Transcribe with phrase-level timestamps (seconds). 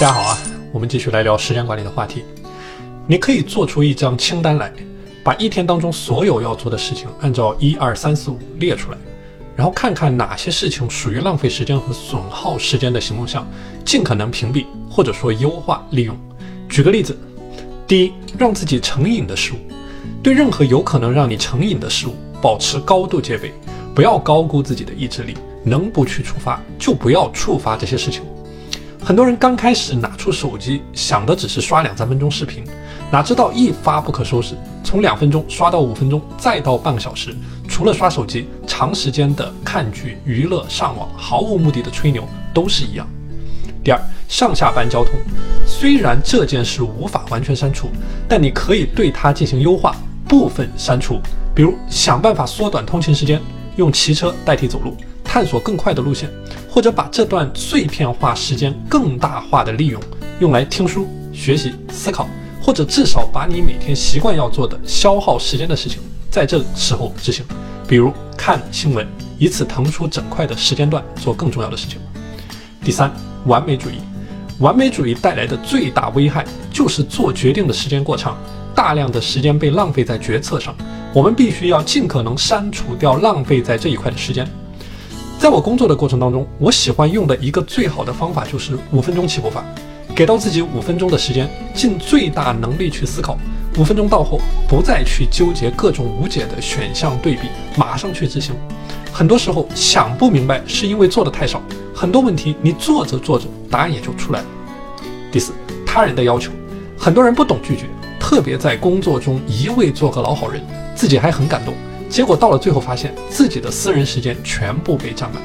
[0.00, 0.38] 大家好啊，
[0.72, 2.24] 我们继续来聊时间管理的话题。
[3.06, 4.72] 你可以做出一张清单来，
[5.22, 8.96] 把一天当中所有要做的事情按照一二三四五列出来，
[9.54, 13.46] 然后看看哪些事情属于浪费时间和损耗时间的行动项，
[13.84, 16.16] 尽可能屏蔽或者说优化利用。
[16.66, 17.14] 举个例子，
[17.86, 19.56] 第一，让自己成瘾的事物，
[20.22, 23.52] 对任何有可能让你成瘾的事物保持高度戒备，
[23.94, 28.22] 不要高估自己的意志力，能不去触发就不要触发这些事情。
[29.10, 32.62] 很多人刚开始拿出手机，想的只是刷两三分钟视频，
[33.10, 37.34] 哪知道一发不可收拾，从两分钟刷到五分钟，再到半个小时，
[37.68, 42.22] 除了刷手机，长时间的看剧、娱乐、上网，毫无目的的吹牛，
[42.54, 43.04] 都是一样。
[43.82, 45.14] 第二，上下班交通，
[45.66, 47.88] 虽然这件事无法完全删除，
[48.28, 49.96] 但你可以对它进行优化，
[50.28, 51.18] 部分删除，
[51.52, 53.42] 比如想办法缩短通勤时间，
[53.74, 54.96] 用骑车代替走路。
[55.32, 56.28] 探索更快的路线，
[56.68, 60.02] 或者把这段碎片化时间更大化的利用，
[60.40, 62.26] 用来听书、学习、思考，
[62.60, 66.00] 或者至少把你每天习惯要做的消耗时间的事情，
[66.32, 67.44] 在这时候执行。
[67.86, 69.06] 比如看新闻，
[69.38, 72.00] 以此腾出整块的时间段做更重要的事情。
[72.84, 73.08] 第三，
[73.46, 74.00] 完美主义，
[74.58, 78.36] 完美主义带来的最大危害就是做决定的时间过长，
[78.74, 80.74] 大量的时间被浪费在决策上。
[81.14, 84.44] 我们必须要尽可能删除掉浪费在这一块的时间。
[85.40, 89.64] 在我工作的过程当中，我喜欢用的一个最好的方法就是五分钟起步法，
[90.14, 93.38] 给到自己五分钟的时间，尽最大能力去思考。
[93.78, 98.54] 五分钟到后，不再去纠结各种无解的选项对比，马上去执行。
[99.10, 101.62] 很多时候想不明白，是因为做的太少。
[101.94, 104.46] 很多问题你做着做着，答案也就出来了。
[105.32, 105.54] 第四，
[105.86, 106.52] 他人的要求，
[106.98, 107.86] 很多人不懂拒绝，
[108.18, 110.62] 特别在工作中一味做个老好人，
[110.94, 111.72] 自己还很感动。
[112.10, 115.40] 结果到了最后，发现自己的私人时间全部被占满。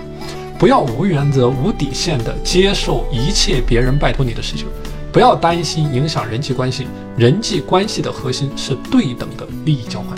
[0.58, 4.66] 不要无原则、无底线的接受一切别人拜托你的事情，
[5.11, 6.88] 不要担心影响人际关系。
[7.16, 10.09] 人际关系的核心是对等的利益交换。